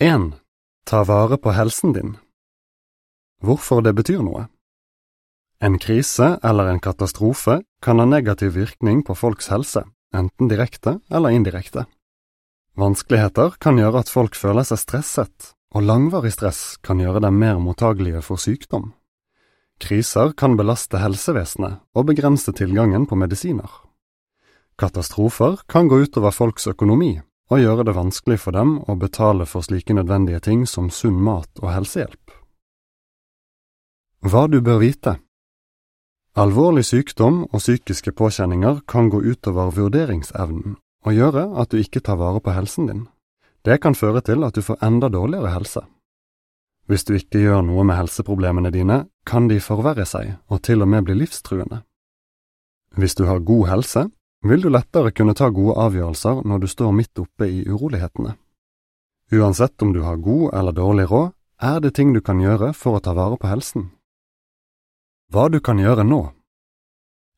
1. 0.00 0.32
Ta 0.86 1.04
vare 1.04 1.36
på 1.36 1.50
helsen 1.50 1.92
din. 1.92 2.12
Hvorfor 3.42 3.80
det 3.82 3.96
betyr 3.98 4.20
noe? 4.22 4.44
En 5.58 5.74
krise 5.82 6.36
eller 6.46 6.70
en 6.70 6.78
katastrofe 6.78 7.56
kan 7.82 7.98
ha 7.98 8.06
negativ 8.06 8.54
virkning 8.54 9.02
på 9.02 9.16
folks 9.18 9.50
helse, 9.50 9.82
enten 10.14 10.46
direkte 10.46 11.00
eller 11.10 11.34
indirekte. 11.34 11.88
Vanskeligheter 12.78 13.58
kan 13.58 13.82
gjøre 13.82 14.04
at 14.04 14.14
folk 14.14 14.38
føler 14.38 14.70
seg 14.70 14.84
stresset, 14.84 15.50
og 15.74 15.82
langvarig 15.90 16.30
stress 16.36 16.78
kan 16.78 17.02
gjøre 17.02 17.24
dem 17.26 17.34
mer 17.34 17.58
mottagelige 17.58 18.22
for 18.22 18.38
sykdom. 18.38 18.92
Kriser 19.82 20.30
kan 20.38 20.54
belaste 20.54 21.02
helsevesenet 21.02 21.82
og 21.98 22.06
begrense 22.06 22.54
tilgangen 22.54 23.10
på 23.10 23.18
medisiner. 23.18 23.82
Katastrofer 24.78 25.58
kan 25.66 25.90
gå 25.90 26.04
utover 26.06 26.30
folks 26.30 26.70
økonomi 26.70 27.16
og 27.48 27.62
gjøre 27.62 27.86
det 27.88 27.94
vanskelig 27.96 28.38
for 28.42 28.56
dem 28.56 28.76
å 28.84 28.96
betale 29.00 29.46
for 29.48 29.64
slike 29.64 29.96
nødvendige 29.96 30.40
ting 30.44 30.66
som 30.66 30.90
sunn 30.90 31.16
mat 31.24 31.48
og 31.62 31.72
helsehjelp. 31.72 32.34
Hva 34.28 34.46
du 34.50 34.60
bør 34.60 34.82
vite 34.82 35.18
Alvorlig 36.38 36.84
sykdom 36.86 37.40
og 37.48 37.58
psykiske 37.58 38.12
påkjenninger 38.14 38.82
kan 38.86 39.08
gå 39.10 39.18
utover 39.26 39.72
vurderingsevnen 39.74 40.76
og 41.06 41.14
gjøre 41.16 41.44
at 41.58 41.72
du 41.72 41.80
ikke 41.80 42.02
tar 42.04 42.18
vare 42.20 42.42
på 42.44 42.52
helsen 42.54 42.86
din. 42.86 43.06
Det 43.64 43.80
kan 43.82 43.96
føre 43.98 44.20
til 44.22 44.44
at 44.46 44.54
du 44.54 44.62
får 44.62 44.78
enda 44.84 45.08
dårligere 45.10 45.50
helse. 45.50 45.82
Hvis 46.86 47.04
du 47.04 47.16
ikke 47.18 47.40
gjør 47.42 47.64
noe 47.66 47.84
med 47.84 47.98
helseproblemene 47.98 48.70
dine, 48.70 49.06
kan 49.26 49.48
de 49.48 49.58
forverre 49.60 50.06
seg 50.06 50.36
og 50.48 50.62
til 50.62 50.84
og 50.84 50.88
med 50.88 51.08
bli 51.08 51.18
livstruende. 51.18 51.82
Hvis 52.96 53.18
du 53.18 53.26
har 53.26 53.42
god 53.44 53.66
helse, 53.68 54.06
vil 54.42 54.62
du 54.62 54.68
lettere 54.70 55.10
kunne 55.10 55.34
ta 55.34 55.48
gode 55.50 55.76
avgjørelser 55.82 56.44
når 56.46 56.62
du 56.62 56.68
står 56.70 56.92
midt 56.94 57.18
oppe 57.18 57.48
i 57.50 57.64
urolighetene. 57.66 58.36
Uansett 59.32 59.82
om 59.82 59.92
du 59.92 60.00
har 60.02 60.16
god 60.16 60.54
eller 60.54 60.72
dårlig 60.72 61.10
råd, 61.10 61.32
er 61.60 61.80
det 61.80 61.94
ting 61.94 62.12
du 62.14 62.20
kan 62.22 62.40
gjøre 62.40 62.72
for 62.72 62.96
å 62.96 63.02
ta 63.02 63.12
vare 63.18 63.36
på 63.36 63.48
helsen. 63.50 63.90
Hva 65.32 65.48
du 65.50 65.60
kan 65.60 65.78
gjøre 65.78 66.06
nå 66.06 66.32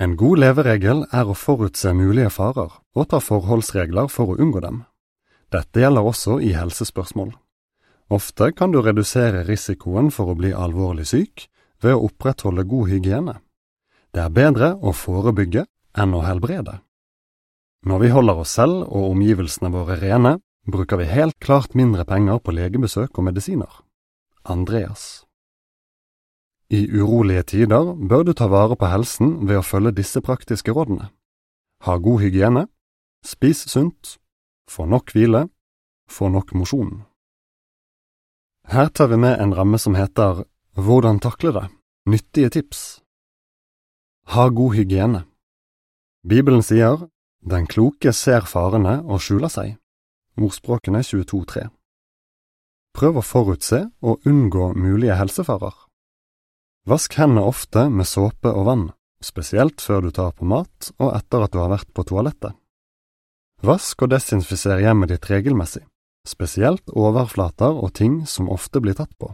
En 0.00 0.16
god 0.16 0.38
leveregel 0.42 1.06
er 1.12 1.28
å 1.28 1.36
forutse 1.36 1.92
mulige 1.96 2.30
farer 2.30 2.72
og 2.94 3.08
ta 3.08 3.20
forholdsregler 3.20 4.08
for 4.12 4.32
å 4.32 4.36
unngå 4.36 4.60
dem. 4.60 4.82
Dette 5.52 5.80
gjelder 5.80 6.04
også 6.04 6.40
i 6.40 6.52
helsespørsmål. 6.52 7.30
Ofte 8.12 8.50
kan 8.52 8.72
du 8.72 8.82
redusere 8.82 9.44
risikoen 9.46 10.10
for 10.10 10.30
å 10.30 10.36
bli 10.36 10.52
alvorlig 10.52 11.06
syk 11.08 11.46
ved 11.80 11.94
å 11.94 12.10
opprettholde 12.10 12.66
god 12.68 12.90
hygiene. 12.92 13.38
Det 14.12 14.20
er 14.20 14.34
bedre 14.34 14.74
å 14.76 14.92
forebygge 14.92 15.64
enn 15.96 16.14
å 16.14 16.24
helbrede. 16.26 16.80
Når 17.86 18.00
vi 18.02 18.08
holder 18.10 18.40
oss 18.42 18.56
selv 18.58 18.82
og 18.90 19.12
omgivelsene 19.12 19.70
våre 19.70 19.94
rene, 20.00 20.40
bruker 20.66 20.98
vi 20.98 21.06
helt 21.06 21.36
klart 21.38 21.76
mindre 21.78 22.02
penger 22.04 22.40
på 22.42 22.54
legebesøk 22.56 23.14
og 23.14 23.28
medisiner. 23.28 23.70
Andreas 24.42 25.22
I 26.70 26.82
urolige 26.90 27.44
tider 27.54 27.94
bør 27.94 28.26
du 28.26 28.32
ta 28.34 28.50
vare 28.50 28.74
på 28.74 28.90
helsen 28.90 29.46
ved 29.46 29.60
å 29.60 29.66
følge 29.66 29.94
disse 30.00 30.18
praktiske 30.18 30.74
rådene. 30.74 31.12
Ha 31.86 31.96
god 32.02 32.26
hygiene, 32.26 32.66
spis 33.22 33.62
sunt, 33.70 34.16
få 34.66 34.90
nok 34.90 35.14
hvile, 35.14 35.46
få 36.10 36.26
nok 36.34 36.54
mosjon. 36.58 37.04
Her 38.66 38.90
tar 38.90 39.14
vi 39.14 39.22
med 39.22 39.38
en 39.38 39.54
ramme 39.54 39.78
som 39.78 39.94
heter 39.94 40.42
Hvordan 40.74 41.22
takle 41.22 41.52
det? 41.54 41.68
Nyttige 42.10 42.50
tips. 42.50 42.80
Ha 44.34 44.48
god 44.50 44.74
hygiene. 44.74 45.22
Bibelen 46.26 46.66
sier 46.66 47.06
Den 47.46 47.68
kloke 47.70 48.10
ser 48.10 48.42
farene 48.50 48.98
og 49.06 49.20
skjuler 49.22 49.50
seg. 49.52 49.76
Ordspråkene 50.34 50.98
22.3. 51.06 51.68
Prøv 52.96 53.20
å 53.20 53.22
forutse 53.22 53.84
og 54.02 54.26
unngå 54.26 54.72
mulige 54.74 55.14
helsefarer. 55.14 55.76
Vask 56.90 57.14
hendene 57.20 57.44
ofte 57.46 57.84
med 57.86 58.08
såpe 58.10 58.50
og 58.50 58.66
vann, 58.66 58.84
spesielt 59.22 59.84
før 59.84 60.08
du 60.08 60.10
tar 60.16 60.34
på 60.34 60.48
mat 60.48 60.90
og 60.98 61.12
etter 61.12 61.46
at 61.46 61.54
du 61.54 61.60
har 61.62 61.70
vært 61.70 61.92
på 61.94 62.06
toalettet. 62.08 62.58
Vask 63.62 64.02
og 64.02 64.10
desinfiser 64.10 64.82
hjemmet 64.82 65.14
ditt 65.14 65.30
regelmessig, 65.30 65.84
spesielt 66.26 66.90
overflater 66.90 67.78
og 67.78 67.94
ting 67.94 68.24
som 68.26 68.50
ofte 68.50 68.82
blir 68.82 68.98
tatt 68.98 69.14
på. 69.22 69.30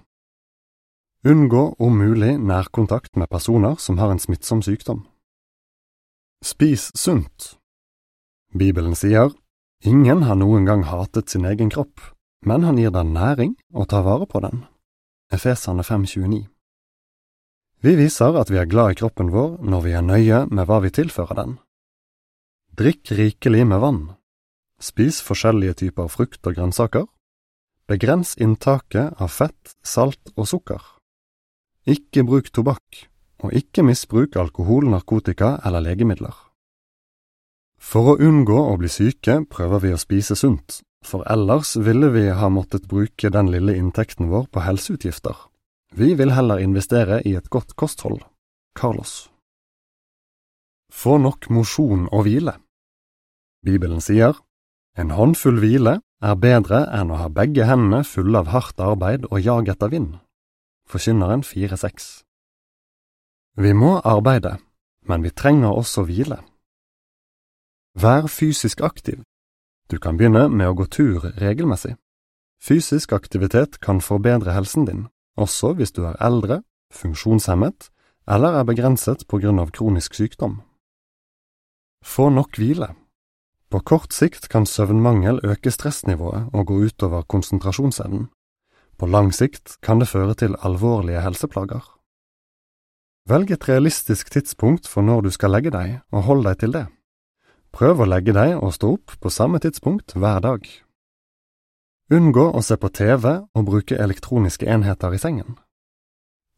Unngå 1.25 1.65
om 1.81 1.97
mulig 1.97 2.37
nærkontakt 2.37 3.17
med 3.17 3.33
personer 3.33 3.81
som 3.81 3.97
har 4.03 4.13
en 4.13 4.21
smittsom 4.21 4.61
sykdom. 4.61 5.07
Spis 6.45 6.91
sunt. 6.99 7.62
Bibelen 8.53 8.95
sier, 8.95 9.33
Ingen 9.83 10.23
har 10.23 10.37
noen 10.39 10.67
gang 10.69 10.85
hatet 10.87 11.33
sin 11.33 11.45
egen 11.49 11.71
kropp, 11.73 11.99
men 12.47 12.63
han 12.63 12.79
gir 12.79 12.93
den 12.95 13.15
næring 13.17 13.57
og 13.75 13.89
tar 13.91 14.05
vare 14.07 14.29
på 14.31 14.39
den. 14.45 14.63
Efesane 15.33 15.83
5,29 15.83 16.45
Vi 17.83 17.95
viser 17.99 18.39
at 18.39 18.51
vi 18.53 18.61
er 18.61 18.71
glad 18.71 18.93
i 18.93 18.99
kroppen 19.01 19.33
vår 19.35 19.57
når 19.65 19.81
vi 19.87 19.95
er 19.99 20.07
nøye 20.07 20.45
med 20.55 20.69
hva 20.69 20.79
vi 20.85 20.93
tilfører 20.95 21.39
den. 21.41 21.57
Drikk 22.79 23.11
rikelig 23.19 23.65
med 23.67 23.83
vann. 23.83 24.03
Spis 24.79 25.19
forskjellige 25.25 25.81
typer 25.83 26.13
frukt 26.13 26.47
og 26.47 26.55
grønnsaker. 26.55 27.09
Begrens 27.91 28.37
inntaket 28.39 29.19
av 29.19 29.35
fett, 29.35 29.75
salt 29.83 30.31
og 30.37 30.47
sukker. 30.47 30.81
Ikke 31.91 32.23
bruk 32.23 32.53
tobakk, 32.55 33.07
og 33.43 33.51
ikke 33.59 33.83
misbruk 33.83 34.39
alkohol, 34.39 34.87
narkotika 34.87 35.57
eller 35.67 35.83
legemidler. 35.83 36.52
For 37.83 38.13
å 38.13 38.19
unngå 38.23 38.57
å 38.71 38.77
bli 38.81 38.89
syke 38.89 39.41
prøver 39.51 39.83
vi 39.83 39.91
å 39.93 40.01
spise 40.01 40.37
sunt, 40.39 40.79
for 41.05 41.27
ellers 41.29 41.75
ville 41.77 42.13
vi 42.15 42.29
ha 42.31 42.49
måttet 42.49 42.87
bruke 42.89 43.31
den 43.35 43.51
lille 43.51 43.75
inntekten 43.77 44.31
vår 44.31 44.47
på 44.55 44.63
helseutgifter. 44.63 45.35
Vi 45.93 46.15
vil 46.17 46.33
heller 46.33 46.63
investere 46.63 47.21
i 47.29 47.35
et 47.37 47.51
godt 47.51 47.75
kosthold. 47.77 48.23
Carlos. 48.79 49.29
Få 50.93 51.19
nok 51.21 51.51
mosjon 51.51 52.07
og 52.13 52.25
hvile. 52.25 52.55
Bibelen 53.67 54.01
sier, 54.01 54.39
En 54.97 55.11
håndfull 55.17 55.57
hvile 55.57 56.01
er 56.21 56.35
bedre 56.37 56.83
enn 56.93 57.11
å 57.13 57.17
ha 57.17 57.29
begge 57.33 57.65
hendene 57.65 58.03
fulle 58.05 58.43
av 58.43 58.51
hardt 58.53 58.81
arbeid 58.81 59.25
og 59.31 59.41
jag 59.41 59.71
etter 59.73 59.89
vind. 59.89 60.19
Forkynneren 60.85 61.41
4.6 61.41 62.25
Vi 63.57 63.73
må 63.73 63.99
arbeide, 64.05 64.59
men 65.09 65.25
vi 65.25 65.33
trenger 65.33 65.73
også 65.73 66.05
hvile. 66.05 66.43
Vær 67.95 68.27
fysisk 68.27 68.81
aktiv. 68.81 69.21
Du 69.91 69.99
kan 69.99 70.17
begynne 70.17 70.47
med 70.49 70.71
å 70.71 70.77
gå 70.77 70.87
tur 70.89 71.27
regelmessig. 71.37 71.99
Fysisk 72.63 73.13
aktivitet 73.13 73.81
kan 73.85 74.01
forbedre 74.01 74.55
helsen 74.57 74.87
din, 74.89 75.03
også 75.37 75.75
hvis 75.77 75.93
du 75.93 76.07
er 76.09 76.17
eldre, 76.23 76.63
funksjonshemmet 76.93 77.91
eller 78.29 78.57
er 78.61 78.65
begrenset 78.65 79.27
på 79.29 79.43
grunn 79.43 79.61
av 79.61 79.73
kronisk 79.77 80.15
sykdom. 80.15 80.61
Få 82.05 82.31
nok 82.31 82.57
hvile. 82.57 82.95
På 83.69 83.81
kort 83.81 84.13
sikt 84.13 84.49
kan 84.53 84.67
søvnmangel 84.67 85.41
øke 85.45 85.71
stressnivået 85.71 86.49
og 86.53 86.67
gå 86.67 86.79
utover 86.87 87.23
konsentrasjonsevnen. 87.29 88.31
På 88.99 89.07
lang 89.07 89.33
sikt 89.35 89.77
kan 89.83 90.01
det 90.01 90.09
føre 90.09 90.35
til 90.35 90.57
alvorlige 90.63 91.21
helseplager. 91.25 91.85
Velg 93.29 93.51
et 93.51 93.69
realistisk 93.69 94.33
tidspunkt 94.33 94.89
for 94.89 95.03
når 95.03 95.29
du 95.29 95.31
skal 95.31 95.53
legge 95.55 95.71
deg, 95.71 96.01
og 96.11 96.23
hold 96.23 96.45
deg 96.49 96.59
til 96.59 96.73
det. 96.73 96.87
Prøv 97.73 98.03
å 98.05 98.09
legge 98.09 98.35
deg 98.37 98.59
og 98.59 98.75
stå 98.77 98.95
opp 98.99 99.15
på 99.21 99.31
samme 99.33 99.61
tidspunkt 99.63 100.13
hver 100.13 100.43
dag. 100.45 100.67
Unngå 102.13 102.51
å 102.53 102.61
se 102.61 102.77
på 102.77 102.91
TV 102.93 103.29
og 103.41 103.65
bruke 103.65 103.97
elektroniske 103.97 104.69
enheter 104.69 105.15
i 105.17 105.21
sengen. 105.21 105.57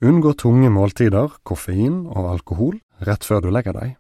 Unngå 0.03 0.33
tunge 0.35 0.73
måltider, 0.75 1.37
koffein 1.47 2.03
og 2.11 2.33
alkohol 2.33 2.81
rett 3.07 3.23
før 3.23 3.45
du 3.45 3.53
legger 3.55 3.77
deg. 3.77 3.93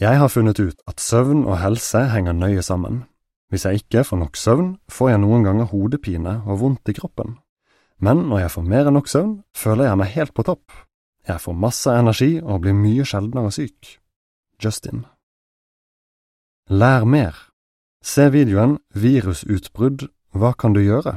Jeg 0.00 0.18
har 0.18 0.32
funnet 0.32 0.58
ut 0.58 0.82
at 0.90 0.98
søvn 1.00 1.44
og 1.44 1.60
helse 1.60 2.02
henger 2.10 2.34
nøye 2.34 2.64
sammen. 2.66 3.04
Hvis 3.50 3.68
jeg 3.68 3.84
ikke 3.84 4.02
får 4.08 4.20
nok 4.24 4.36
søvn, 4.40 4.72
får 4.90 5.12
jeg 5.12 5.22
noen 5.22 5.46
ganger 5.46 5.70
hodepine 5.70 6.34
og 6.48 6.60
vondt 6.64 6.90
i 6.90 6.96
kroppen. 6.98 7.36
Men 8.02 8.26
når 8.30 8.46
jeg 8.46 8.54
får 8.56 8.68
mer 8.74 8.90
enn 8.90 8.96
nok 8.98 9.10
søvn, 9.12 9.32
føler 9.54 9.86
jeg 9.86 10.02
meg 10.02 10.12
helt 10.16 10.34
på 10.34 10.46
topp. 10.50 10.74
Jeg 11.28 11.42
får 11.44 11.58
masse 11.62 11.94
energi 11.94 12.32
og 12.40 12.64
blir 12.64 12.74
mye 12.74 13.06
sjeldnere 13.06 13.52
syk. 13.54 13.98
Justin 14.58 15.04
Lær 16.70 17.02
mer. 17.02 17.34
Se 17.98 18.28
videoen 18.30 18.76
Virusutbrudd– 18.94 20.04
hva 20.38 20.52
kan 20.54 20.70
du 20.70 20.78
gjøre? 20.78 21.16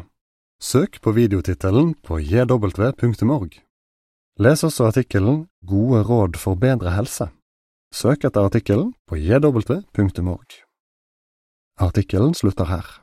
Søk 0.57 0.97
på 1.05 1.13
videotittelen 1.13 1.91
på 2.01 2.17
jw.org. 2.17 3.59
Les 4.41 4.63
også 4.65 4.87
artikkelen 4.89 5.43
Gode 5.61 6.01
råd 6.09 6.41
for 6.41 6.57
bedre 6.57 6.95
helse. 6.95 7.29
Søk 7.93 8.25
etter 8.25 8.49
artikkelen 8.49 8.95
på 9.05 9.21
jw.org. 9.21 10.57
Artikkelen 11.77 12.33
slutter 12.33 12.73
her. 12.73 13.02